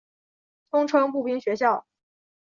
[0.71, 1.85] 通称步兵学校。